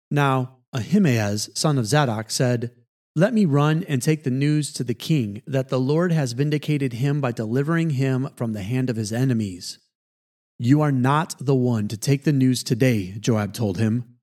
Now, 0.09 0.57
Ahimaaz, 0.73 1.49
son 1.55 1.77
of 1.77 1.85
Zadok, 1.85 2.31
said, 2.31 2.71
Let 3.15 3.33
me 3.33 3.45
run 3.45 3.83
and 3.87 4.01
take 4.01 4.23
the 4.23 4.31
news 4.31 4.73
to 4.73 4.83
the 4.83 4.93
king 4.93 5.41
that 5.45 5.69
the 5.69 5.79
Lord 5.79 6.11
has 6.11 6.33
vindicated 6.33 6.93
him 6.93 7.21
by 7.21 7.31
delivering 7.31 7.91
him 7.91 8.29
from 8.35 8.53
the 8.53 8.63
hand 8.63 8.89
of 8.89 8.95
his 8.95 9.11
enemies. 9.11 9.79
You 10.59 10.81
are 10.81 10.91
not 10.91 11.35
the 11.39 11.55
one 11.55 11.87
to 11.89 11.97
take 11.97 12.23
the 12.23 12.33
news 12.33 12.63
today, 12.63 13.15
Joab 13.19 13.53
told 13.53 13.77
him. 13.77 14.17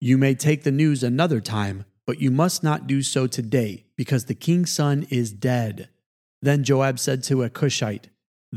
You 0.00 0.16
may 0.16 0.34
take 0.34 0.62
the 0.62 0.72
news 0.72 1.02
another 1.02 1.40
time, 1.40 1.84
but 2.06 2.20
you 2.20 2.30
must 2.30 2.62
not 2.62 2.86
do 2.86 3.02
so 3.02 3.26
today, 3.26 3.86
because 3.96 4.24
the 4.24 4.34
king's 4.34 4.72
son 4.72 5.06
is 5.10 5.32
dead. 5.32 5.88
Then 6.40 6.64
Joab 6.64 6.98
said 6.98 7.22
to 7.24 7.42
a 7.42 7.50
Cushite, 7.50 8.08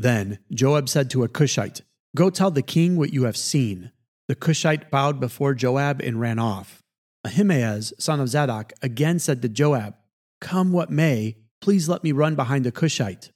then 0.02 0.38
Joab 0.52 0.88
said 0.88 1.10
to 1.10 1.24
a 1.24 1.28
Cushite, 1.28 1.82
Go 2.14 2.30
tell 2.30 2.52
the 2.52 2.62
king 2.62 2.96
what 2.96 3.12
you 3.12 3.24
have 3.24 3.36
seen. 3.36 3.90
The 4.28 4.36
Cushite 4.36 4.90
bowed 4.90 5.18
before 5.18 5.54
Joab 5.54 6.00
and 6.00 6.20
ran 6.20 6.38
off. 6.38 6.82
Ahimaaz, 7.24 7.92
son 7.98 8.20
of 8.20 8.28
Zadok, 8.28 8.72
again 8.80 9.18
said 9.18 9.42
to 9.42 9.48
Joab, 9.48 9.94
Come 10.40 10.70
what 10.70 10.90
may, 10.90 11.36
please 11.60 11.88
let 11.88 12.04
me 12.04 12.12
run 12.12 12.36
behind 12.36 12.64
the 12.64 12.70
Cushite. 12.70 13.32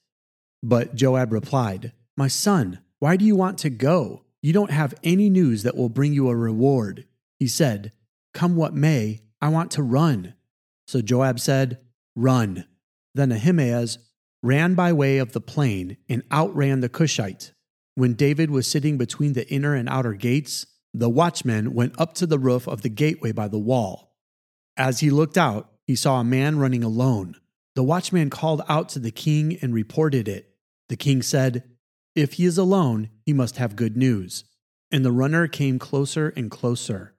But 0.63 0.95
Joab 0.95 1.33
replied, 1.33 1.93
My 2.17 2.29
son, 2.29 2.79
why 3.01 3.17
do 3.17 3.25
you 3.25 3.35
want 3.35 3.59
to 3.59 3.71
go? 3.71 4.23
You 4.41 4.53
don't 4.53 4.71
have 4.71 4.95
any 5.03 5.29
news 5.29 5.65
that 5.65 5.77
will 5.77 5.89
bring 5.89 6.13
you 6.13 6.29
a 6.29 6.37
reward. 6.37 7.07
He 7.41 7.49
said, 7.49 7.93
Come 8.35 8.55
what 8.55 8.73
may, 8.73 9.23
I 9.41 9.49
want 9.49 9.73
to 9.73 9.83
run. 9.83 10.35
So 10.87 11.01
Joab 11.01 11.41
said, 11.41 11.79
Run. 12.15 12.67
Then 13.15 13.33
Ahimaaz 13.33 13.99
ran 14.43 14.75
by 14.75 14.93
way 14.93 15.19
of 15.19 15.33
the 15.33 15.41
plain 15.41 15.97
and 16.09 16.23
outran 16.33 16.81
the 16.81 16.89
Cushite. 16.89 17.53
when 17.95 18.15
David 18.15 18.51
was 18.51 18.67
sitting 18.67 18.97
between 18.97 19.35
the 19.35 19.47
inner 19.53 19.75
and 19.75 19.89
outer 19.89 20.15
gates, 20.15 20.67
the 20.95 21.11
watchman 21.11 21.75
went 21.75 21.99
up 22.01 22.15
to 22.15 22.27
the 22.27 22.39
roof 22.39 22.67
of 22.67 22.83
the 22.83 22.89
gateway 22.89 23.33
by 23.33 23.49
the 23.49 23.59
wall. 23.59 24.15
As 24.77 25.01
he 25.01 25.11
looked 25.11 25.37
out, 25.37 25.71
he 25.87 25.95
saw 25.95 26.21
a 26.21 26.25
man 26.25 26.59
running 26.59 26.83
alone. 26.83 27.37
The 27.75 27.83
watchman 27.83 28.31
called 28.31 28.63
out 28.69 28.89
to 28.91 28.99
the 28.99 29.11
king 29.11 29.59
and 29.61 29.75
reported 29.75 30.29
it. 30.29 30.55
The 30.89 30.97
king 30.97 31.23
said, 31.23 31.65
If 32.15 32.35
he 32.35 32.45
is 32.45 32.59
alone, 32.59 33.11
he 33.25 33.33
must 33.33 33.57
have 33.57 33.77
good 33.77 33.97
news. 33.97 34.45
And 34.91 35.05
the 35.05 35.13
runner 35.13 35.49
came 35.49 35.79
closer 35.79 36.33
and 36.37 36.51
closer. 36.51 37.15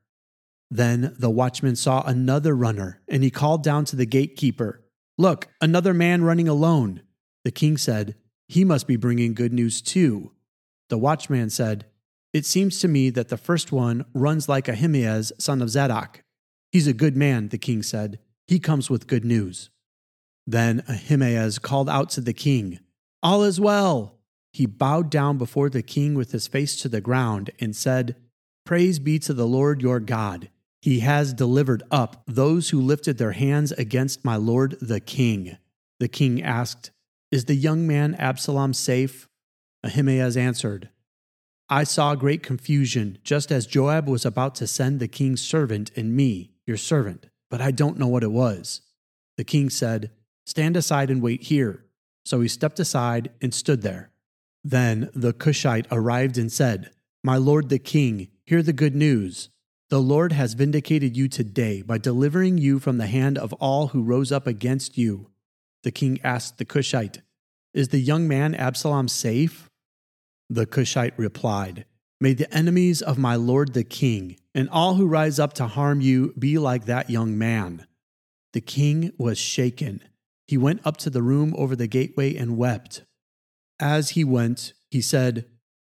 Then 0.69 1.15
the 1.19 1.29
watchman 1.29 1.75
saw 1.75 2.03
another 2.03 2.55
runner, 2.55 3.01
and 3.07 3.23
he 3.23 3.29
called 3.29 3.63
down 3.63 3.85
to 3.85 3.95
the 3.95 4.05
gatekeeper, 4.05 4.83
Look, 5.17 5.47
another 5.61 5.93
man 5.93 6.23
running 6.23 6.47
alone. 6.47 7.01
The 7.43 7.51
king 7.51 7.77
said, 7.77 8.15
He 8.47 8.63
must 8.63 8.87
be 8.87 8.95
bringing 8.95 9.33
good 9.33 9.53
news 9.53 9.81
too. 9.81 10.31
The 10.89 10.97
watchman 10.97 11.49
said, 11.49 11.85
It 12.33 12.45
seems 12.45 12.79
to 12.79 12.87
me 12.87 13.09
that 13.11 13.29
the 13.29 13.37
first 13.37 13.71
one 13.71 14.05
runs 14.13 14.49
like 14.49 14.67
Ahimaaz, 14.67 15.33
son 15.39 15.61
of 15.61 15.69
Zadok. 15.69 16.23
He's 16.71 16.87
a 16.87 16.93
good 16.93 17.15
man, 17.15 17.49
the 17.49 17.57
king 17.57 17.83
said. 17.83 18.19
He 18.47 18.59
comes 18.59 18.89
with 18.89 19.07
good 19.07 19.25
news. 19.25 19.69
Then 20.45 20.83
Ahimaaz 20.87 21.59
called 21.59 21.89
out 21.89 22.09
to 22.11 22.21
the 22.21 22.33
king, 22.33 22.79
All 23.21 23.43
is 23.43 23.59
well. 23.59 24.19
He 24.51 24.65
bowed 24.65 25.09
down 25.09 25.37
before 25.37 25.69
the 25.69 25.81
king 25.81 26.13
with 26.13 26.31
his 26.31 26.47
face 26.47 26.75
to 26.77 26.89
the 26.89 27.01
ground 27.01 27.49
and 27.59 27.75
said, 27.75 28.15
Praise 28.65 28.99
be 28.99 29.19
to 29.19 29.33
the 29.33 29.47
Lord 29.47 29.81
your 29.81 29.99
God. 29.99 30.49
He 30.81 30.99
has 30.99 31.33
delivered 31.33 31.81
up 31.89 32.23
those 32.27 32.69
who 32.69 32.79
lifted 32.81 33.17
their 33.17 33.31
hands 33.31 33.71
against 33.71 34.25
my 34.25 34.35
lord 34.35 34.77
the 34.81 34.99
king. 34.99 35.57
The 35.99 36.07
king 36.07 36.43
asked, 36.43 36.91
Is 37.33 37.45
the 37.45 37.55
young 37.55 37.87
man 37.87 38.13
Absalom 38.19 38.75
safe? 38.75 39.27
Ahimaaz 39.83 40.37
answered, 40.37 40.89
I 41.67 41.83
saw 41.83 42.13
great 42.13 42.43
confusion, 42.43 43.17
just 43.23 43.51
as 43.51 43.65
Joab 43.65 44.07
was 44.07 44.23
about 44.23 44.53
to 44.57 44.67
send 44.67 44.99
the 44.99 45.07
king's 45.07 45.41
servant 45.41 45.89
and 45.95 46.15
me, 46.15 46.51
your 46.67 46.77
servant, 46.77 47.25
but 47.49 47.59
I 47.59 47.71
don't 47.71 47.97
know 47.97 48.05
what 48.05 48.21
it 48.21 48.31
was. 48.31 48.81
The 49.35 49.43
king 49.43 49.71
said, 49.71 50.11
Stand 50.45 50.77
aside 50.77 51.09
and 51.09 51.23
wait 51.23 51.41
here. 51.41 51.83
So 52.23 52.39
he 52.39 52.47
stepped 52.47 52.79
aside 52.79 53.31
and 53.41 53.51
stood 53.51 53.81
there. 53.81 54.11
Then 54.63 55.09
the 55.15 55.33
Cushite 55.33 55.87
arrived 55.89 56.37
and 56.37 56.51
said, 56.51 56.91
My 57.23 57.37
lord 57.37 57.69
the 57.69 57.79
king, 57.79 58.27
hear 58.45 58.61
the 58.61 58.73
good 58.73 58.95
news. 58.95 59.49
The 59.89 59.99
Lord 59.99 60.33
has 60.33 60.53
vindicated 60.53 61.17
you 61.17 61.27
today 61.27 61.81
by 61.81 61.97
delivering 61.97 62.59
you 62.59 62.77
from 62.77 62.99
the 62.99 63.07
hand 63.07 63.39
of 63.39 63.53
all 63.53 63.87
who 63.87 64.03
rose 64.03 64.31
up 64.31 64.45
against 64.45 64.99
you. 64.99 65.31
The 65.83 65.91
king 65.91 66.19
asked 66.23 66.57
the 66.57 66.65
Cushite, 66.65 67.21
Is 67.73 67.89
the 67.89 67.99
young 67.99 68.27
man 68.27 68.55
Absalom 68.55 69.07
safe? 69.07 69.69
The 70.49 70.65
Cushite 70.65 71.17
replied, 71.17 71.85
May 72.19 72.33
the 72.33 72.53
enemies 72.55 73.01
of 73.01 73.17
my 73.17 73.35
lord 73.35 73.73
the 73.73 73.83
king 73.83 74.37
and 74.55 74.69
all 74.69 74.95
who 74.95 75.07
rise 75.07 75.39
up 75.39 75.53
to 75.53 75.67
harm 75.67 75.99
you 75.99 76.33
be 76.37 76.57
like 76.57 76.85
that 76.85 77.09
young 77.09 77.37
man. 77.37 77.85
The 78.53 78.61
king 78.61 79.11
was 79.17 79.37
shaken. 79.37 80.01
He 80.47 80.57
went 80.57 80.85
up 80.85 80.97
to 80.97 81.09
the 81.09 81.23
room 81.23 81.53
over 81.57 81.75
the 81.75 81.87
gateway 81.87 82.35
and 82.35 82.57
wept. 82.57 83.03
As 83.79 84.11
he 84.11 84.23
went, 84.23 84.73
he 84.89 85.01
said, 85.01 85.45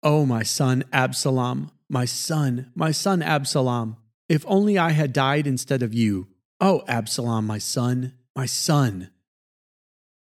Oh, 0.02 0.26
my 0.26 0.42
son 0.42 0.84
Absalom, 0.92 1.70
my 1.88 2.04
son, 2.04 2.72
my 2.74 2.90
son 2.90 3.22
Absalom, 3.22 3.96
if 4.28 4.44
only 4.46 4.76
I 4.76 4.90
had 4.90 5.12
died 5.12 5.46
instead 5.46 5.82
of 5.82 5.94
you. 5.94 6.28
Oh, 6.60 6.82
Absalom, 6.88 7.46
my 7.46 7.58
son, 7.58 8.14
my 8.34 8.46
son. 8.46 9.10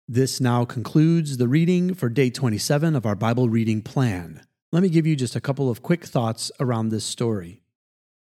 This 0.08 0.41
now 0.41 0.65
concludes 0.65 1.38
the 1.38 1.48
reading 1.48 1.93
for 1.93 2.10
day 2.10 2.29
27 2.29 2.96
of 2.96 3.05
our 3.05 3.15
Bible 3.15 3.48
reading 3.48 3.81
plan. 3.81 4.41
Let 4.72 4.84
me 4.84 4.89
give 4.89 5.05
you 5.05 5.15
just 5.15 5.36
a 5.36 5.41
couple 5.41 5.70
of 5.70 5.84
quick 5.84 6.05
thoughts 6.05 6.51
around 6.60 6.89
this 6.89 7.05
story. 7.05 7.62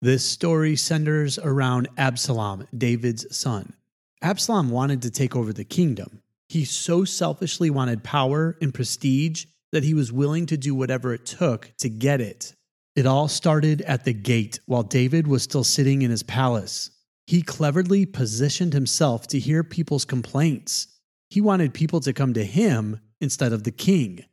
This 0.02 0.26
story 0.26 0.76
centers 0.76 1.38
around 1.38 1.88
Absalom, 1.98 2.68
David's 2.76 3.34
son. 3.36 3.74
Absalom 4.22 4.70
wanted 4.70 5.04
to 5.04 5.12
take 5.12 5.36
over 5.36 5.54
the 5.54 5.64
kingdom. 5.64 6.22
He 6.50 6.66
so 6.66 7.06
selfishly 7.06 7.70
wanted 7.70 8.04
power 8.04 8.58
and 8.62 8.74
prestige 8.74 9.46
that 9.72 9.84
he 9.84 9.94
was 9.94 10.12
willing 10.12 10.48
to 10.48 10.58
do 10.58 10.76
whatever 10.76 11.14
it 11.14 11.26
took 11.26 11.72
to 11.78 11.90
get 11.90 12.20
it. 12.20 12.56
It 12.96 13.06
all 13.06 13.28
started 13.28 13.82
at 13.84 14.04
the 14.04 14.14
gate 14.14 14.60
while 14.66 14.84
David 14.84 15.28
was 15.28 15.44
still 15.44 15.64
sitting 15.64 16.02
in 16.02 16.12
his 16.12 16.24
palace. 16.24 16.92
He 17.28 17.42
cleverly 17.42 18.06
positioned 18.06 18.74
himself 18.74 19.28
to 19.28 19.40
hear 19.40 19.64
people's 19.64 20.04
complaints 20.04 20.88
he 21.32 21.40
wanted 21.40 21.74
people 21.74 22.02
to 22.02 22.12
come 22.12 22.34
to 22.34 22.44
him 22.44 23.00
instead 23.22 23.54
of 23.54 23.64
the 23.64 23.72
king. 23.72 24.26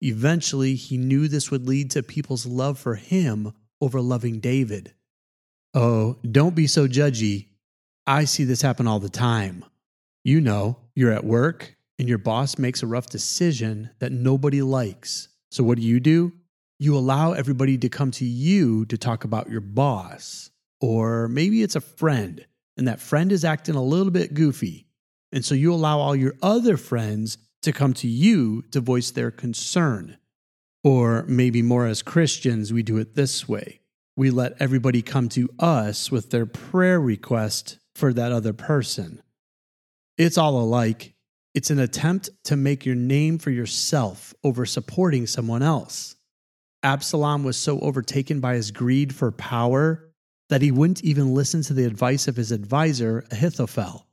Eventually, 0.00 0.74
he 0.74 0.96
knew 0.96 1.28
this 1.28 1.50
would 1.50 1.68
lead 1.68 1.90
to 1.90 2.02
people's 2.02 2.46
love 2.46 2.78
for 2.78 2.94
him 2.94 3.52
over 3.78 4.00
loving 4.00 4.40
David. 4.40 4.94
Oh, 5.74 6.16
don't 6.28 6.54
be 6.54 6.66
so 6.66 6.88
judgy. 6.88 7.48
I 8.06 8.24
see 8.24 8.44
this 8.44 8.62
happen 8.62 8.86
all 8.86 9.00
the 9.00 9.10
time. 9.10 9.66
You 10.24 10.40
know, 10.40 10.78
you're 10.94 11.12
at 11.12 11.24
work 11.24 11.76
and 11.98 12.08
your 12.08 12.18
boss 12.18 12.56
makes 12.56 12.82
a 12.82 12.86
rough 12.86 13.08
decision 13.08 13.90
that 13.98 14.12
nobody 14.12 14.62
likes. 14.62 15.28
So, 15.50 15.62
what 15.62 15.76
do 15.76 15.84
you 15.84 16.00
do? 16.00 16.32
You 16.78 16.96
allow 16.96 17.32
everybody 17.32 17.76
to 17.78 17.90
come 17.90 18.12
to 18.12 18.24
you 18.24 18.86
to 18.86 18.96
talk 18.96 19.24
about 19.24 19.50
your 19.50 19.60
boss. 19.60 20.50
Or 20.80 21.28
maybe 21.28 21.62
it's 21.62 21.76
a 21.76 21.80
friend, 21.80 22.46
and 22.78 22.88
that 22.88 23.00
friend 23.00 23.30
is 23.30 23.44
acting 23.44 23.74
a 23.74 23.82
little 23.82 24.10
bit 24.10 24.32
goofy. 24.32 24.85
And 25.32 25.44
so 25.44 25.54
you 25.54 25.72
allow 25.72 25.98
all 25.98 26.16
your 26.16 26.34
other 26.42 26.76
friends 26.76 27.38
to 27.62 27.72
come 27.72 27.94
to 27.94 28.08
you 28.08 28.62
to 28.70 28.80
voice 28.80 29.10
their 29.10 29.30
concern. 29.30 30.18
Or 30.84 31.24
maybe 31.26 31.62
more 31.62 31.86
as 31.86 32.02
Christians, 32.02 32.72
we 32.72 32.82
do 32.82 32.96
it 32.98 33.14
this 33.14 33.48
way 33.48 33.80
we 34.16 34.30
let 34.30 34.54
everybody 34.58 35.02
come 35.02 35.28
to 35.28 35.48
us 35.58 36.10
with 36.10 36.30
their 36.30 36.46
prayer 36.46 36.98
request 36.98 37.78
for 37.94 38.14
that 38.14 38.32
other 38.32 38.54
person. 38.54 39.22
It's 40.16 40.38
all 40.38 40.58
alike. 40.58 41.14
It's 41.54 41.70
an 41.70 41.78
attempt 41.78 42.30
to 42.44 42.56
make 42.56 42.86
your 42.86 42.94
name 42.94 43.38
for 43.38 43.50
yourself 43.50 44.32
over 44.42 44.64
supporting 44.64 45.26
someone 45.26 45.62
else. 45.62 46.16
Absalom 46.82 47.44
was 47.44 47.56
so 47.56 47.78
overtaken 47.80 48.40
by 48.40 48.54
his 48.54 48.70
greed 48.70 49.14
for 49.14 49.30
power 49.32 50.08
that 50.48 50.62
he 50.62 50.70
wouldn't 50.70 51.04
even 51.04 51.34
listen 51.34 51.62
to 51.62 51.74
the 51.74 51.84
advice 51.84 52.28
of 52.28 52.36
his 52.36 52.52
advisor, 52.52 53.24
Ahithophel. 53.30 54.05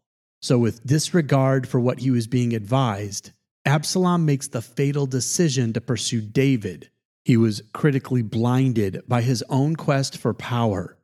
So, 0.44 0.58
with 0.58 0.86
disregard 0.86 1.70
for 1.70 1.80
what 1.80 2.00
he 2.00 2.12
was 2.12 2.28
being 2.28 2.54
advised, 2.54 3.32
Absalom 3.64 4.26
makes 4.26 4.50
the 4.50 4.62
fatal 4.62 5.06
decision 5.06 5.72
to 5.72 5.80
pursue 5.80 6.20
David. 6.20 6.90
He 7.24 7.38
was 7.38 7.62
critically 7.74 8.24
blinded 8.24 9.04
by 9.08 9.22
his 9.22 9.42
own 9.48 9.78
quest 9.78 10.18
for 10.18 10.34
power. 10.34 10.98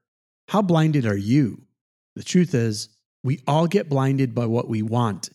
How 0.50 0.62
blinded 0.62 1.06
are 1.06 1.16
you? 1.16 1.62
The 2.18 2.24
truth 2.24 2.54
is, 2.54 2.90
we 3.24 3.42
all 3.48 3.66
get 3.68 3.88
blinded 3.88 4.36
by 4.36 4.46
what 4.46 4.68
we 4.68 4.82
want. 4.82 5.30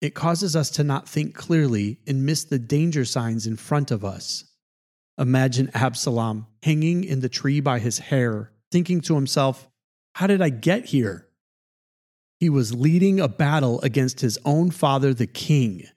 It 0.00 0.14
causes 0.14 0.56
us 0.56 0.70
to 0.70 0.82
not 0.82 1.06
think 1.06 1.34
clearly 1.34 1.98
and 2.06 2.24
miss 2.24 2.44
the 2.44 2.58
danger 2.58 3.04
signs 3.04 3.46
in 3.46 3.56
front 3.56 3.90
of 3.90 4.06
us. 4.06 4.44
Imagine 5.18 5.70
Absalom 5.74 6.46
hanging 6.62 7.04
in 7.04 7.20
the 7.20 7.28
tree 7.28 7.60
by 7.60 7.78
his 7.78 7.98
hair, 7.98 8.52
thinking 8.72 9.02
to 9.02 9.14
himself, 9.16 9.68
How 10.14 10.26
did 10.28 10.40
I 10.40 10.48
get 10.48 10.86
here? 10.86 11.28
He 12.44 12.50
was 12.50 12.74
leading 12.74 13.20
a 13.20 13.26
battle 13.26 13.80
against 13.80 14.20
his 14.20 14.38
own 14.44 14.70
father, 14.70 15.14
the 15.14 15.26
king. 15.26 15.88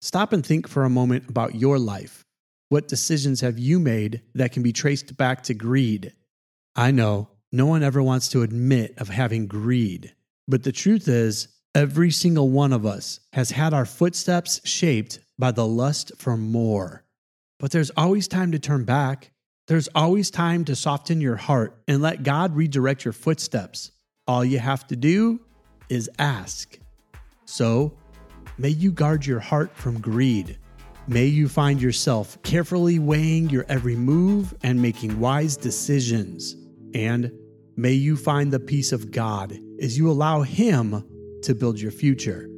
Stop 0.00 0.32
and 0.32 0.46
think 0.46 0.68
for 0.68 0.84
a 0.84 0.88
moment 0.88 1.28
about 1.28 1.56
your 1.56 1.80
life. 1.80 2.24
What 2.68 2.86
decisions 2.86 3.40
have 3.40 3.58
you 3.58 3.80
made 3.80 4.22
that 4.36 4.52
can 4.52 4.62
be 4.62 4.72
traced 4.72 5.16
back 5.16 5.42
to 5.42 5.54
greed? 5.54 6.12
I 6.76 6.92
know 6.92 7.30
no 7.50 7.66
one 7.66 7.82
ever 7.82 8.00
wants 8.00 8.28
to 8.28 8.42
admit 8.42 8.94
of 8.98 9.08
having 9.08 9.48
greed, 9.48 10.14
but 10.46 10.62
the 10.62 10.70
truth 10.70 11.08
is, 11.08 11.48
every 11.74 12.12
single 12.12 12.50
one 12.50 12.72
of 12.72 12.86
us 12.86 13.18
has 13.32 13.50
had 13.50 13.74
our 13.74 13.84
footsteps 13.84 14.60
shaped 14.62 15.18
by 15.36 15.50
the 15.50 15.66
lust 15.66 16.12
for 16.18 16.36
more. 16.36 17.02
But 17.58 17.72
there's 17.72 17.90
always 17.96 18.28
time 18.28 18.52
to 18.52 18.60
turn 18.60 18.84
back. 18.84 19.32
There's 19.66 19.88
always 19.92 20.30
time 20.30 20.66
to 20.66 20.76
soften 20.76 21.20
your 21.20 21.34
heart 21.34 21.76
and 21.88 22.00
let 22.00 22.22
God 22.22 22.54
redirect 22.54 23.04
your 23.04 23.12
footsteps. 23.12 23.90
All 24.28 24.44
you 24.44 24.60
have 24.60 24.86
to 24.86 24.94
do 24.94 25.40
is 25.88 26.10
ask. 26.18 26.78
So, 27.44 27.92
may 28.58 28.70
you 28.70 28.90
guard 28.90 29.24
your 29.26 29.40
heart 29.40 29.70
from 29.74 30.00
greed. 30.00 30.58
May 31.08 31.26
you 31.26 31.48
find 31.48 31.80
yourself 31.80 32.42
carefully 32.42 32.98
weighing 32.98 33.48
your 33.48 33.64
every 33.68 33.94
move 33.94 34.54
and 34.62 34.82
making 34.82 35.20
wise 35.20 35.56
decisions. 35.56 36.56
And 36.94 37.30
may 37.76 37.92
you 37.92 38.16
find 38.16 38.52
the 38.52 38.58
peace 38.58 38.90
of 38.90 39.12
God 39.12 39.56
as 39.80 39.96
you 39.96 40.10
allow 40.10 40.42
Him 40.42 41.04
to 41.42 41.54
build 41.54 41.78
your 41.78 41.92
future. 41.92 42.48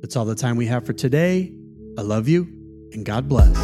That's 0.00 0.16
all 0.16 0.24
the 0.24 0.34
time 0.34 0.56
we 0.56 0.66
have 0.66 0.86
for 0.86 0.94
today. 0.94 1.52
I 1.98 2.02
love 2.02 2.28
you, 2.28 2.44
and 2.92 3.04
God 3.04 3.28
bless. 3.28 3.56